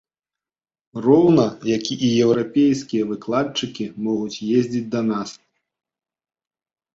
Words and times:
Роўна 1.05 1.43
як 1.71 1.83
і 1.95 2.07
еўрапейскія 2.27 3.03
выкладчыкі 3.11 3.85
могуць 4.07 4.41
ездзіць 4.57 4.89
да 4.97 5.01
нас. 5.13 5.29